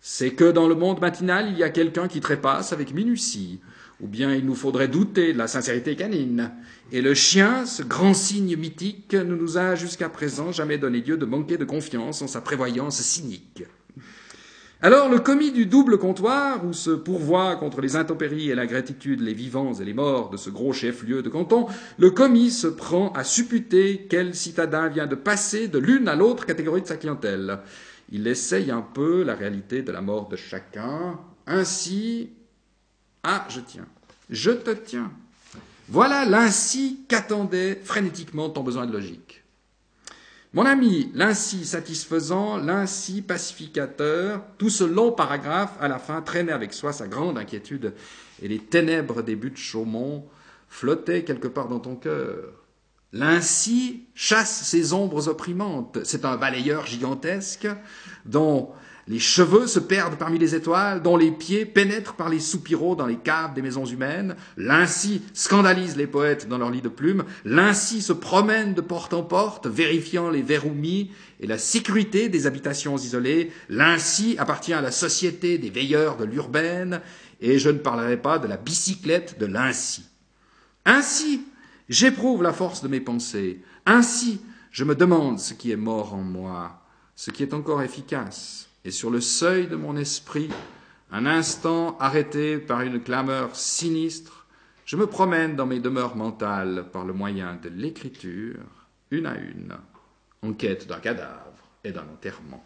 [0.00, 3.60] c'est que dans le monde matinal, il y a quelqu'un qui trépasse avec minutie,
[4.00, 6.52] ou bien il nous faudrait douter de la sincérité canine.
[6.90, 11.16] Et le chien, ce grand signe mythique, ne nous a jusqu'à présent jamais donné lieu
[11.16, 13.62] de manquer de confiance en sa prévoyance cynique.
[14.82, 19.20] Alors le commis du double comptoir, où se pourvoient contre les intempéries et la gratitude
[19.20, 21.66] les vivants et les morts de ce gros chef-lieu de canton,
[21.98, 26.46] le commis se prend à supputer quel citadin vient de passer de l'une à l'autre
[26.46, 27.58] catégorie de sa clientèle.
[28.10, 31.20] Il essaye un peu la réalité de la mort de chacun.
[31.46, 32.30] Ainsi,
[33.22, 33.86] ah, je tiens,
[34.30, 35.12] je te tiens.
[35.88, 39.39] Voilà l'ainsi qu'attendait frénétiquement ton besoin de logique.
[40.52, 46.72] Mon ami, l'ainsi satisfaisant, l'ainsi pacificateur, tout ce long paragraphe, à la fin, traînait avec
[46.72, 47.94] soi sa grande inquiétude,
[48.42, 50.26] et les ténèbres des buts de Chaumont
[50.68, 52.52] flottaient quelque part dans ton cœur.
[53.12, 55.98] L'ainsi chasse ses ombres opprimantes.
[56.02, 57.68] C'est un balayeur gigantesque
[58.24, 58.70] dont
[59.10, 63.06] les cheveux se perdent parmi les étoiles, dont les pieds pénètrent par les soupiraux dans
[63.06, 64.36] les caves des maisons humaines.
[64.56, 67.24] L'Ainsi scandalise les poètes dans leur lit de plumes.
[67.44, 72.46] L'Ainsi se promène de porte en porte, vérifiant les verrous mis et la sécurité des
[72.46, 73.50] habitations isolées.
[73.68, 77.00] L'Ainsi appartient à la société des veilleurs de l'urbaine,
[77.40, 80.04] et je ne parlerai pas de la bicyclette de l'Ainsi.
[80.84, 81.42] Ainsi,
[81.88, 83.60] j'éprouve la force de mes pensées.
[83.86, 86.84] Ainsi, je me demande ce qui est mort en moi,
[87.16, 90.50] ce qui est encore efficace et sur le seuil de mon esprit,
[91.12, 94.46] un instant arrêté par une clameur sinistre,
[94.84, 98.60] je me promène dans mes demeures mentales par le moyen de l'écriture,
[99.10, 99.76] une à une,
[100.42, 101.52] en quête d'un cadavre
[101.84, 102.64] et d'un enterrement.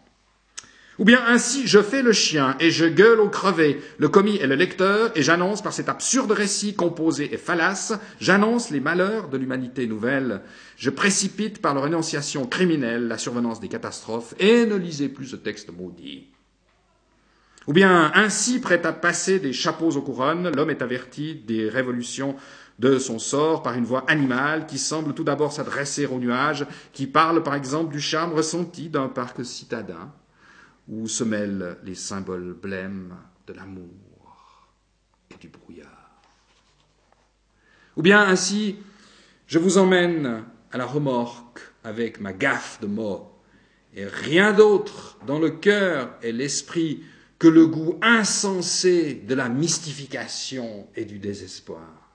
[0.97, 4.47] Ou bien ainsi, je fais le chien et je gueule au crevé, le commis et
[4.47, 9.37] le lecteur, et j'annonce par cet absurde récit composé et fallace, j'annonce les malheurs de
[9.37, 10.41] l'humanité nouvelle.
[10.77, 15.35] Je précipite par leur énonciation criminelle la survenance des catastrophes, et ne lisez plus ce
[15.35, 16.27] texte maudit.
[17.67, 22.37] Ou bien ainsi, prêt à passer des chapeaux aux couronnes, l'homme est averti des révolutions
[22.79, 27.05] de son sort par une voix animale qui semble tout d'abord s'adresser aux nuages, qui
[27.05, 30.13] parle par exemple du charme ressenti d'un parc citadin
[30.87, 33.15] où se mêlent les symboles blêmes
[33.47, 34.69] de l'amour
[35.31, 36.21] et du brouillard.
[37.95, 38.77] Ou bien ainsi,
[39.47, 43.31] je vous emmène à la remorque avec ma gaffe de mots,
[43.93, 47.03] et rien d'autre dans le cœur et l'esprit
[47.39, 52.05] que le goût insensé de la mystification et du désespoir.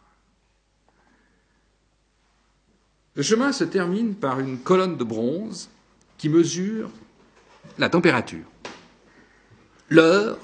[3.14, 5.70] Le chemin se termine par une colonne de bronze
[6.16, 6.90] qui mesure
[7.78, 8.44] la température,
[9.88, 10.38] l'heure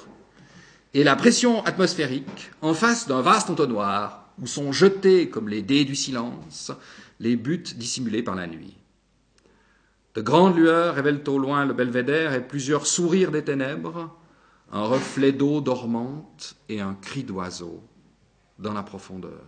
[0.94, 5.84] et la pression atmosphérique en face d'un vaste entonnoir où sont jetés comme les dés
[5.84, 6.72] du silence
[7.20, 8.76] les buts dissimulés par la nuit.
[10.14, 14.16] De grandes lueurs révèlent au loin le belvédère et plusieurs sourires des ténèbres,
[14.72, 17.82] un reflet d'eau dormante et un cri d'oiseau
[18.58, 19.44] dans la profondeur.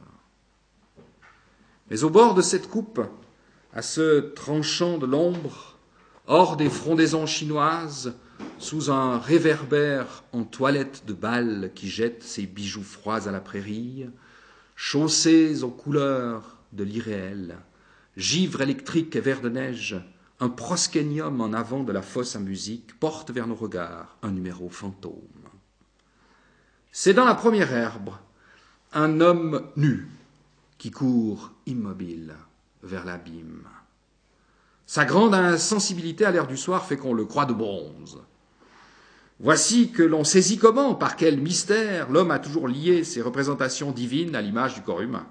[1.91, 3.01] Mais au bord de cette coupe,
[3.73, 5.78] à ce tranchant de l'ombre,
[6.29, 8.15] hors des frondaisons chinoises,
[8.59, 14.07] sous un réverbère en toilette de bal qui jette ses bijoux froids à la prairie,
[14.77, 17.57] chaussés aux couleurs de l'irréel,
[18.17, 19.97] givre électrique et verre de neige,
[20.39, 24.69] un proskénium en avant de la fosse à musique porte vers nos regards un numéro
[24.69, 25.15] fantôme.
[26.93, 28.11] C'est dans la première herbe
[28.93, 30.09] un homme nu
[30.77, 32.35] qui court immobile
[32.83, 33.67] vers l'abîme.
[34.89, 38.23] Sa grande insensibilité à l'air du soir fait qu'on le croit de bronze.
[39.39, 44.35] Voici que l'on saisit comment, par quel mystère, l'homme a toujours lié ses représentations divines
[44.35, 45.27] à l'image du corps humain.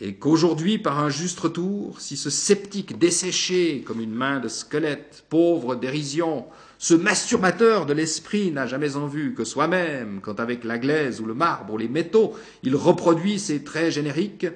[0.00, 5.24] Et qu'aujourd'hui, par un juste retour, si ce sceptique desséché comme une main de squelette,
[5.28, 6.46] pauvre dérision,
[6.78, 11.24] ce masturbateur de l'esprit n'a jamais en vue que soi-même, quand avec la glaise ou
[11.24, 14.46] le marbre ou les métaux, il reproduit ses traits génériques,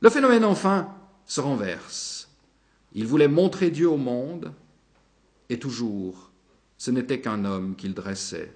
[0.00, 0.88] le phénomène enfin
[1.24, 2.15] se renverse
[2.96, 4.54] il voulait montrer Dieu au monde,
[5.50, 6.30] et toujours,
[6.78, 8.50] ce n'était qu'un homme qu'il dressait.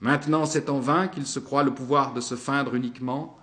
[0.00, 3.38] Maintenant, c'est en vain qu'il se croit le pouvoir de se feindre uniquement.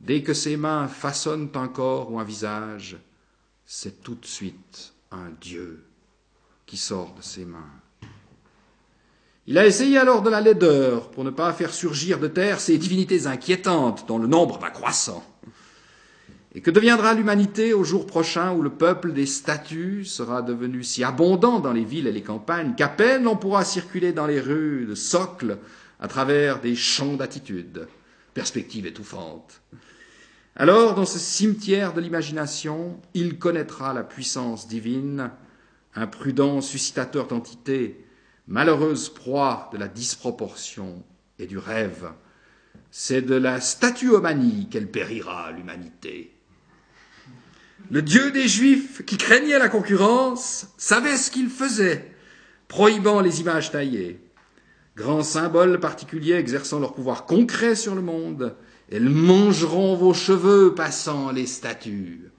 [0.00, 2.98] Dès que ses mains façonnent un corps ou un visage,
[3.64, 5.84] c'est tout de suite un Dieu
[6.66, 7.70] qui sort de ses mains.
[9.46, 12.78] Il a essayé alors de la laideur pour ne pas faire surgir de terre ces
[12.78, 15.24] divinités inquiétantes dont le nombre va croissant.
[16.56, 21.04] Et que deviendra l'humanité au jour prochain où le peuple des statues sera devenu si
[21.04, 24.86] abondant dans les villes et les campagnes qu'à peine on pourra circuler dans les rues
[24.86, 25.58] de socle
[26.00, 27.86] à travers des champs d'attitude,
[28.32, 29.60] perspective étouffante.
[30.56, 35.30] Alors, dans ce cimetière de l'imagination, il connaîtra la puissance divine,
[35.94, 38.02] un prudent suscitateur d'entités,
[38.48, 41.04] malheureuse proie de la disproportion
[41.38, 42.08] et du rêve.
[42.90, 46.35] C'est de la statuomanie qu'elle périra, l'humanité.
[47.88, 52.10] Le Dieu des Juifs, qui craignait la concurrence, savait ce qu'il faisait,
[52.66, 54.18] prohibant les images taillées.
[54.96, 58.56] Grands symboles particuliers exerçant leur pouvoir concret sur le monde,
[58.90, 62.30] elles mangeront vos cheveux passant les statues.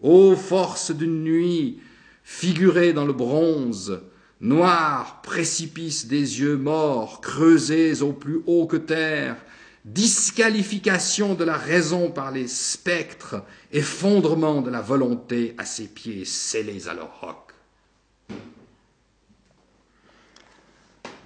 [0.00, 1.80] Ô force d'une nuit,
[2.22, 4.00] figurée dans le bronze,
[4.40, 9.36] noir précipice des yeux morts, creusés au plus haut que terre,
[9.84, 13.42] disqualification de la raison par les spectres,
[13.72, 17.52] effondrement de la volonté à ses pieds scellés à leur roc.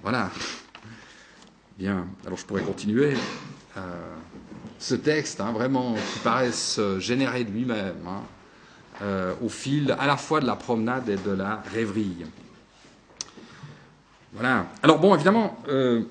[0.01, 0.31] Voilà.
[1.77, 3.15] Bien, alors je pourrais continuer.
[3.77, 4.15] Euh,
[4.79, 8.21] ce texte, hein, vraiment, qui paraît se générer de lui-même, hein,
[9.01, 12.25] euh, au fil à la fois de la promenade et de la rêverie.
[14.33, 14.65] Voilà.
[14.81, 16.03] Alors bon, évidemment, euh,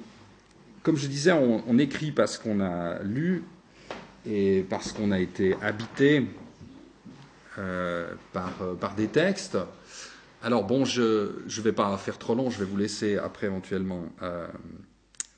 [0.87, 3.43] comme je disais, on, écrit parce qu'on a lu
[4.25, 6.25] et parce qu'on a été habité
[7.59, 9.59] euh, par, par, des textes.
[10.45, 14.05] Alors bon, je ne vais pas faire trop long, je vais vous laisser après éventuellement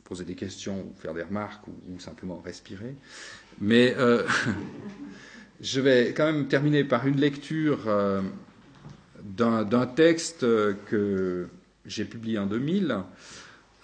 [0.04, 2.94] poser des questions ou faire des remarques ou, simplement respirer.
[3.58, 3.96] Mais
[5.62, 8.20] Je vais quand même terminer par une lecture euh,
[9.24, 11.48] d'un texte que
[11.86, 12.98] j'ai publié en 2000,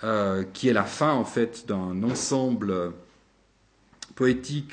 [0.02, 2.92] euh, qui est la fin en fait d'un ensemble
[4.14, 4.72] poétique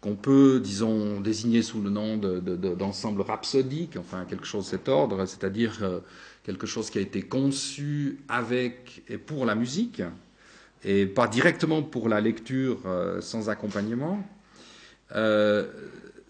[0.00, 5.24] qu'on peut, disons, désigner sous le nom d'ensemble rhapsodique, enfin quelque chose de cet ordre,
[5.24, 6.00] c'est-à-dire euh,
[6.42, 10.02] quelque chose qui a été conçu avec et pour la musique,
[10.84, 12.80] et pas directement pour la lecture
[13.20, 14.22] sans accompagnement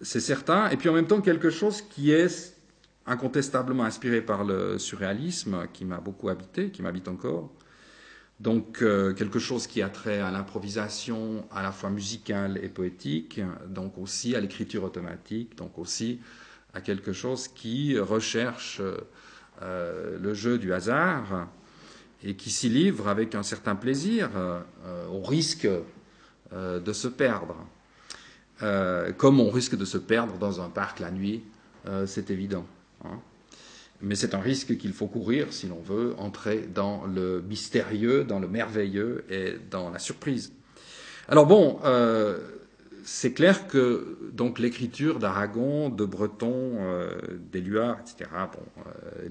[0.01, 2.55] c'est certain, et puis en même temps quelque chose qui est
[3.05, 7.51] incontestablement inspiré par le surréalisme, qui m'a beaucoup habité, qui m'habite encore.
[8.39, 13.39] Donc euh, quelque chose qui a trait à l'improvisation à la fois musicale et poétique,
[13.69, 16.19] donc aussi à l'écriture automatique, donc aussi
[16.73, 18.81] à quelque chose qui recherche
[19.61, 21.47] euh, le jeu du hasard
[22.23, 24.61] et qui s'y livre avec un certain plaisir, euh,
[25.07, 25.67] au risque
[26.53, 27.55] de se perdre.
[29.17, 31.43] Comme on risque de se perdre dans un parc la nuit,
[32.05, 32.65] c'est évident.
[33.03, 33.19] Hein.
[34.01, 38.39] Mais c'est un risque qu'il faut courir si l'on veut entrer dans le mystérieux, dans
[38.39, 40.53] le merveilleux et dans la surprise.
[41.27, 42.39] Alors bon, euh,
[43.03, 46.79] c'est clair que donc l'écriture d'Aragon, de Breton,
[47.51, 48.83] d'Éluard, etc., bon,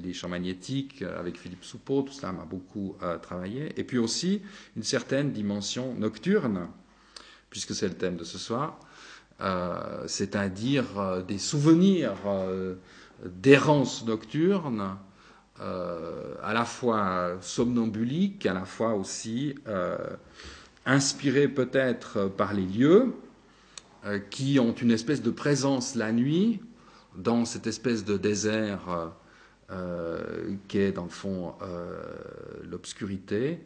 [0.02, 3.72] les champs magnétiques avec Philippe Soupeau, tout cela m'a beaucoup travaillé.
[3.76, 4.42] Et puis aussi
[4.76, 6.68] une certaine dimension nocturne,
[7.50, 8.78] puisque c'est le thème de ce soir,
[9.40, 12.76] euh, c'est-à-dire euh, des souvenirs euh,
[13.24, 14.96] d'errance nocturne,
[15.60, 19.54] à la fois somnambuliques, à la fois aussi
[20.84, 23.14] inspirés peut-être par les lieux,
[24.30, 26.60] qui ont une espèce de présence la nuit
[27.16, 29.12] dans cette espèce de désert
[30.68, 31.54] qui est dans le fond
[32.64, 33.60] l'obscurité,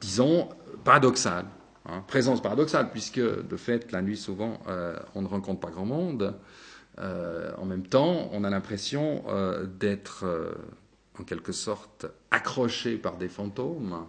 [0.00, 0.48] disons,
[0.84, 1.46] paradoxale.
[1.88, 2.02] Hein.
[2.06, 6.34] présence paradoxale, puisque de fait, la nuit, souvent, euh, on ne rencontre pas grand monde.
[6.98, 10.24] Euh, en même temps, on a l'impression euh, d'être,
[11.18, 14.06] en quelque sorte, accroché par des fantômes,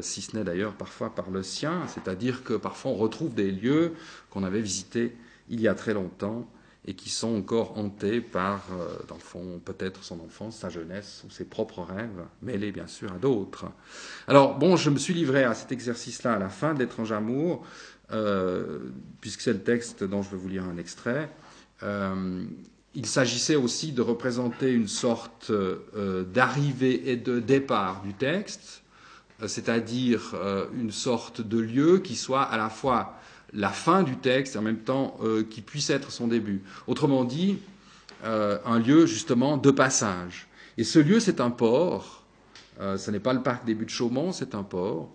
[0.00, 3.92] si ce n'est d'ailleurs parfois par le sien, c'est-à-dire que parfois on retrouve des lieux
[4.28, 5.16] qu'on avait visités
[5.48, 6.48] il y a très longtemps
[6.86, 11.22] et qui sont encore hantés par, euh, dans le fond, peut-être son enfance, sa jeunesse
[11.26, 13.66] ou ses propres rêves, mêlés bien sûr à d'autres.
[14.28, 17.64] Alors, bon, je me suis livré à cet exercice-là à la fin d'Étrange Amour,
[18.12, 18.80] euh,
[19.22, 21.30] puisque c'est le texte dont je vais vous lire un extrait.
[21.82, 22.44] Euh,
[22.94, 25.50] il s'agissait aussi de représenter une sorte
[26.32, 28.84] d'arrivée et de départ du texte,
[29.44, 30.36] c'est-à-dire
[30.78, 33.18] une sorte de lieu qui soit à la fois
[33.54, 36.62] la fin du texte et en même temps euh, qui puisse être son début.
[36.86, 37.58] Autrement dit,
[38.24, 40.48] euh, un lieu justement de passage.
[40.76, 42.24] Et ce lieu, c'est un port.
[42.80, 45.08] Euh, ce n'est pas le parc des buts de Chaumont, c'est un port.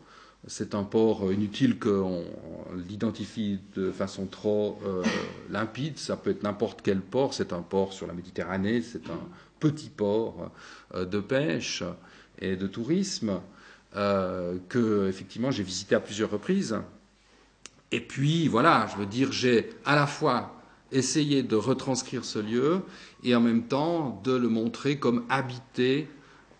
[0.47, 2.23] C'est un port inutile qu'on
[2.75, 4.79] l'identifie de façon trop
[5.49, 5.97] limpide.
[5.97, 7.33] Ça peut être n'importe quel port.
[7.33, 8.81] C'est un port sur la Méditerranée.
[8.81, 9.19] C'est un
[9.59, 10.49] petit port
[10.95, 11.83] de pêche
[12.39, 13.41] et de tourisme
[13.93, 16.77] que effectivement j'ai visité à plusieurs reprises.
[17.91, 20.55] Et puis, voilà, je veux dire, j'ai à la fois
[20.91, 22.81] essayé de retranscrire ce lieu
[23.23, 26.07] et en même temps de le montrer comme habité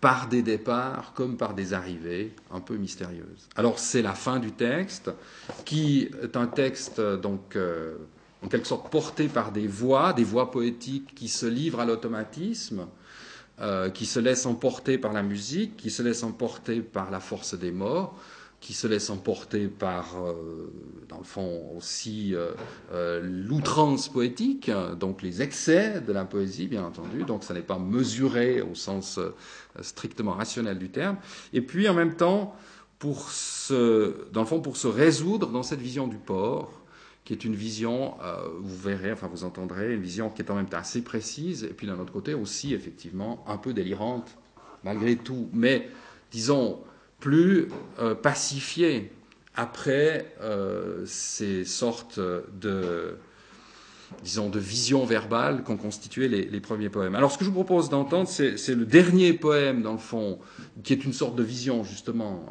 [0.00, 3.48] par des départs comme par des arrivées un peu mystérieuses.
[3.56, 5.10] Alors c'est la fin du texte,
[5.64, 7.96] qui est un texte donc euh,
[8.42, 12.86] en quelque sorte porté par des voix, des voix poétiques qui se livrent à l'automatisme,
[13.60, 17.54] euh, qui se laisse emporter par la musique, qui se laisse emporter par la force
[17.54, 18.16] des morts,
[18.60, 20.70] qui se laisse emporter par, euh,
[21.08, 27.24] dans le fond, aussi euh, l'outrance poétique, donc les excès de la poésie, bien entendu,
[27.24, 29.18] donc ça n'est pas mesuré au sens
[29.80, 31.16] strictement rationnel du terme,
[31.52, 32.54] et puis en même temps,
[32.98, 36.80] pour se, dans le fond, pour se résoudre dans cette vision du port,
[37.24, 40.54] qui est une vision, euh, vous verrez, enfin vous entendrez, une vision qui est en
[40.54, 44.36] même temps assez précise, et puis d'un autre côté aussi, effectivement, un peu délirante,
[44.84, 45.88] malgré tout, mais
[46.30, 46.80] disons,
[47.20, 47.68] plus
[47.98, 49.12] euh, pacifiée
[49.54, 53.16] après euh, ces sortes de,
[54.22, 57.14] disons, de visions verbales qu'ont constitué les, premiers poèmes.
[57.14, 60.38] Alors ce que je vous propose d'entendre, c'est le dernier poème, dans le fond,
[60.82, 62.46] qui est une sorte de vision, justement,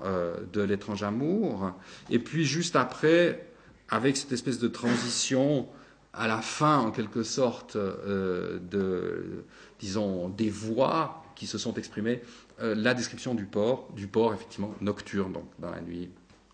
[0.53, 1.72] de l'étrange amour,
[2.09, 3.47] et puis juste après,
[3.89, 5.67] avec cette espèce de transition
[6.13, 9.45] à la fin, en quelque sorte, euh, de,
[9.80, 12.24] disons, des voix qui se sont exprimées, euh,
[12.62, 16.10] la description du port, du port effectivement nocturne, donc dans la nuit,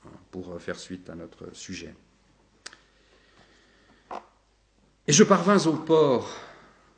[0.06, 1.96] hein, pour faire suite à notre sujet.
[5.08, 6.30] Et je parvins au port,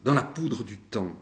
[0.03, 1.15] dans la poudre du temps,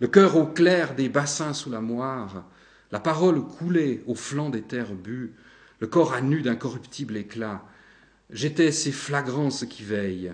[0.00, 2.44] le cœur au clair des bassins sous la moire,
[2.92, 5.34] la parole coulée au flanc des terres bues,
[5.80, 7.62] le corps à nu d'un corruptible éclat,
[8.30, 10.32] J'étais ces flagrances qui veillent,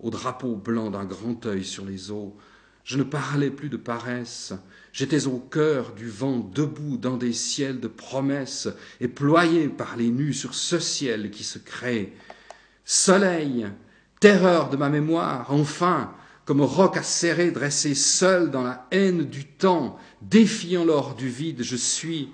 [0.00, 2.36] au drapeau blanc d'un grand œil sur les eaux.
[2.84, 4.52] Je ne parlais plus de paresse,
[4.92, 8.68] j'étais au cœur du vent debout dans des ciels de promesses
[9.00, 12.12] et ployé par les nus sur ce ciel qui se crée.
[12.84, 13.66] Soleil,
[14.20, 16.12] terreur de ma mémoire, enfin,
[16.44, 21.76] comme roc acéré dressé seul dans la haine du temps, défiant l'or du vide, je
[21.76, 22.28] suis,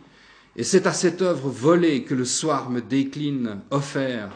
[0.57, 4.31] et c'est à cette œuvre volée que le soir me décline, offert,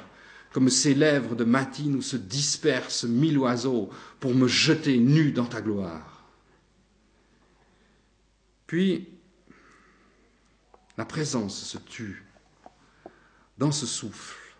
[0.55, 3.91] comme ces lèvres de matine où se dispersent mille oiseaux
[4.21, 6.23] pour me jeter nu dans ta gloire.
[8.69, 9.09] Puis,
[10.97, 12.25] la présence se tue
[13.59, 14.55] dans ce souffle.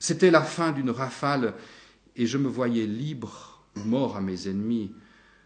[0.00, 1.54] C'était la fin d'une rafale
[2.16, 4.92] et je me voyais libre ou mort à mes ennemis,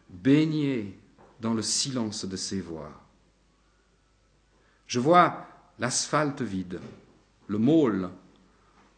[0.08, 0.98] baigné
[1.42, 3.04] dans le silence de ces voix.
[4.86, 5.46] Je vois
[5.78, 6.80] l'asphalte vide,
[7.48, 8.08] le môle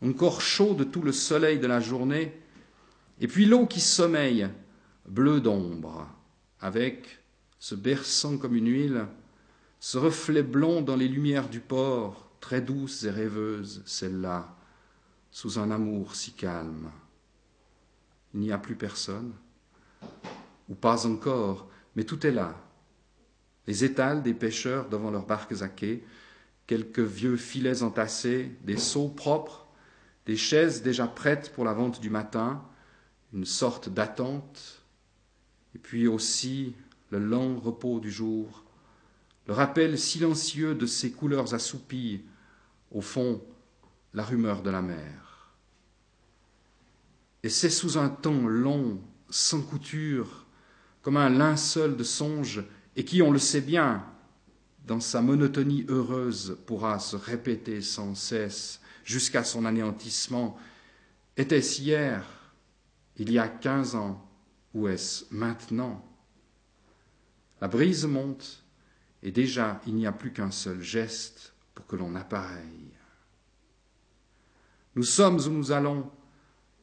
[0.03, 2.41] encore chaud de tout le soleil de la journée,
[3.21, 4.49] et puis l'eau qui sommeille,
[5.09, 6.09] bleue d'ombre,
[6.61, 7.21] avec,
[7.59, 9.07] se berçant comme une huile,
[9.81, 14.55] ce reflet blond dans les lumières du port, très douce et rêveuse, celle-là,
[15.31, 16.91] sous un amour si calme.
[18.35, 19.33] Il n'y a plus personne,
[20.69, 22.55] ou pas encore, mais tout est là.
[23.67, 26.05] Les étals des pêcheurs devant leurs barques à quai,
[26.67, 29.66] quelques vieux filets entassés, des seaux propres,
[30.27, 32.63] des chaises déjà prêtes pour la vente du matin,
[33.33, 34.83] une sorte d'attente,
[35.75, 36.75] et puis aussi
[37.11, 38.65] le lent repos du jour,
[39.47, 42.25] le rappel silencieux de ces couleurs assoupies,
[42.91, 43.41] au fond,
[44.15, 45.53] la rumeur de la mer.
[47.45, 49.01] Et c'est sous un temps long,
[49.31, 50.47] sans couture,
[51.03, 52.65] comme un linceul de songe,
[52.97, 54.05] et qui, on le sait bien,
[54.87, 60.59] dans sa monotonie heureuse, pourra se répéter sans cesse, jusqu'à son anéantissement,
[61.37, 62.27] était-ce hier,
[63.17, 64.29] il y a quinze ans,
[64.75, 66.05] ou est-ce maintenant?
[67.61, 68.65] La brise monte,
[69.23, 72.91] et déjà il n'y a plus qu'un seul geste pour que l'on appareille.
[74.97, 76.11] Nous sommes où nous allons,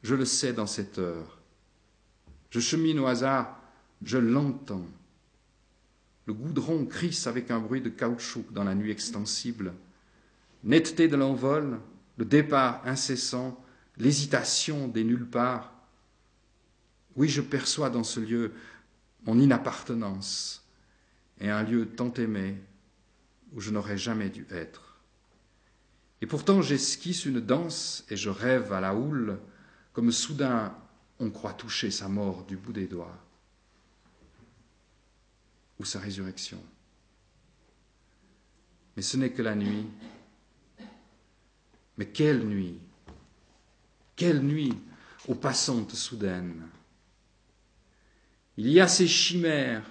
[0.02, 1.38] je le sais dans cette heure.
[2.50, 3.60] Je chemine au hasard,
[4.02, 4.86] je l'entends.
[6.26, 9.74] Le goudron crisse avec un bruit de caoutchouc dans la nuit extensible.
[10.62, 11.80] Netteté de l'envol,
[12.16, 13.62] le départ incessant,
[13.96, 15.72] l'hésitation des nulle part.
[17.16, 18.52] Oui, je perçois dans ce lieu
[19.24, 20.64] mon inappartenance
[21.40, 22.56] et un lieu tant aimé
[23.52, 25.00] où je n'aurais jamais dû être.
[26.20, 29.38] Et pourtant j'esquisse une danse et je rêve à la houle,
[29.92, 30.74] comme soudain
[31.20, 33.16] on croit toucher sa mort du bout des doigts,
[35.78, 36.62] ou sa résurrection.
[38.96, 39.86] Mais ce n'est que la nuit,
[41.96, 42.78] mais quelle nuit
[44.16, 44.74] Quelle nuit
[45.28, 46.66] aux passantes soudaines
[48.56, 49.90] Il y a ces chimères,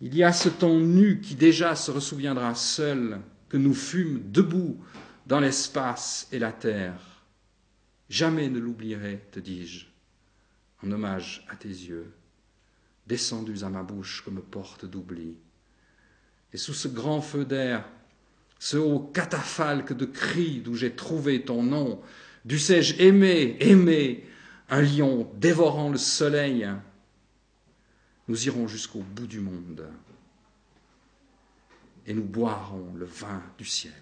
[0.00, 4.78] il y a ce temps nu qui déjà se ressouviendra seul que nous fûmes debout
[5.26, 7.00] dans l'espace et la terre.
[8.08, 9.86] Jamais ne l'oublierai, te dis-je,
[10.82, 12.12] en hommage à tes yeux,
[13.06, 15.36] descendus à ma bouche comme porte d'oubli.
[16.52, 17.84] Et sous ce grand feu d'air
[18.58, 22.00] ce haut catafalque de cris d'où j'ai trouvé ton nom,
[22.44, 24.26] dussé-je aimer, aimer,
[24.68, 26.68] un lion dévorant le soleil?
[28.28, 29.88] Nous irons jusqu'au bout du monde,
[32.06, 33.92] et nous boirons le vin du ciel.